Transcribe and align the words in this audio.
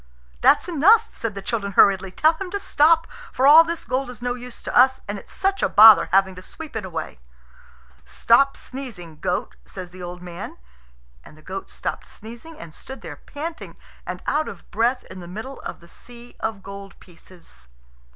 "That's 0.41 0.67
enough," 0.67 1.09
said 1.13 1.35
the 1.35 1.43
children 1.43 1.73
hurriedly; 1.73 2.09
"tell 2.09 2.33
him 2.33 2.49
to 2.49 2.59
stop, 2.59 3.05
for 3.31 3.45
all 3.45 3.63
this 3.63 3.85
gold 3.85 4.09
is 4.09 4.19
no 4.19 4.33
use 4.33 4.63
to 4.63 4.75
us, 4.75 5.01
and 5.07 5.19
it's 5.19 5.31
such 5.31 5.61
a 5.61 5.69
bother 5.69 6.09
having 6.11 6.33
to 6.33 6.41
sweep 6.41 6.75
it 6.75 6.83
away." 6.83 7.19
"Stop 8.03 8.57
sneezing, 8.57 9.19
goat," 9.19 9.55
says 9.63 9.91
the 9.91 10.01
old 10.01 10.23
man; 10.23 10.57
and 11.23 11.37
the 11.37 11.43
goat 11.43 11.69
stopped 11.69 12.07
sneezing, 12.09 12.57
and 12.57 12.73
stood 12.73 13.01
there 13.01 13.17
panting 13.17 13.77
and 14.03 14.23
out 14.25 14.47
of 14.47 14.71
breath 14.71 15.03
in 15.11 15.19
the 15.19 15.27
middle 15.27 15.59
of 15.61 15.81
the 15.81 15.87
sea 15.87 16.35
of 16.39 16.63
gold 16.63 16.99
pieces. 16.99 17.67